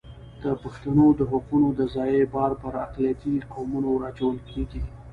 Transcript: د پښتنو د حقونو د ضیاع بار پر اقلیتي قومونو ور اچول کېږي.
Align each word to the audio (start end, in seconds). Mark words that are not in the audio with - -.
د 0.43 0.45
پښتنو 0.63 1.05
د 1.19 1.21
حقونو 1.31 1.67
د 1.79 1.81
ضیاع 1.93 2.25
بار 2.33 2.51
پر 2.61 2.73
اقلیتي 2.85 3.33
قومونو 3.53 3.87
ور 3.91 4.03
اچول 4.09 4.37
کېږي. 4.49 4.81